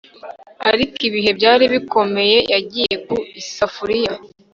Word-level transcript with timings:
Ariko 0.71 0.97
ibihe 1.07 1.31
byari 1.37 1.65
bikomeye 1.73 2.37
Yagiye 2.53 2.95
ku 3.07 3.15
isafuriya 3.41 4.13